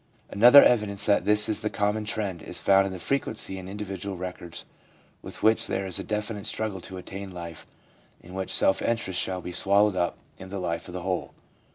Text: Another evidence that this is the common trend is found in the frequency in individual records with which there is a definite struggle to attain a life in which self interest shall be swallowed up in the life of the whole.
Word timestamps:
Another 0.31 0.63
evidence 0.63 1.05
that 1.05 1.25
this 1.25 1.47
is 1.47 1.59
the 1.59 1.69
common 1.69 2.05
trend 2.05 2.41
is 2.41 2.59
found 2.59 2.87
in 2.87 2.91
the 2.91 2.97
frequency 2.97 3.59
in 3.59 3.67
individual 3.67 4.17
records 4.17 4.65
with 5.21 5.43
which 5.43 5.67
there 5.67 5.85
is 5.85 5.99
a 5.99 6.03
definite 6.03 6.47
struggle 6.47 6.81
to 6.81 6.97
attain 6.97 7.31
a 7.31 7.35
life 7.35 7.67
in 8.19 8.33
which 8.33 8.51
self 8.51 8.81
interest 8.81 9.21
shall 9.21 9.41
be 9.41 9.51
swallowed 9.51 9.95
up 9.95 10.17
in 10.39 10.49
the 10.49 10.57
life 10.57 10.87
of 10.87 10.95
the 10.95 11.03
whole. 11.03 11.35